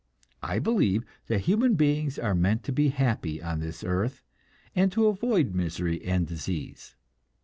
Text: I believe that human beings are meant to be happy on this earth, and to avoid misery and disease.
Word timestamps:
I 0.41 0.57
believe 0.57 1.03
that 1.27 1.41
human 1.41 1.75
beings 1.75 2.17
are 2.17 2.33
meant 2.33 2.63
to 2.63 2.71
be 2.71 2.89
happy 2.89 3.39
on 3.39 3.59
this 3.59 3.83
earth, 3.83 4.23
and 4.75 4.91
to 4.93 5.05
avoid 5.05 5.53
misery 5.53 6.03
and 6.03 6.25
disease. 6.25 6.95